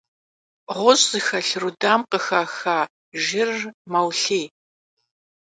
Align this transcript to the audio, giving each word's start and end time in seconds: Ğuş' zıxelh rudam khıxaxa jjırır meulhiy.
Ğuş' 0.79 1.05
zıxelh 1.11 1.53
rudam 1.61 2.01
khıxaxa 2.11 2.77
jjırır 3.21 3.61
meulhiy. 3.91 4.45